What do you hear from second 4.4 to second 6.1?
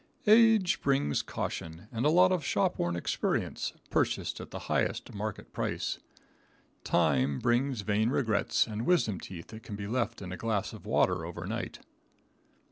at the highest market price.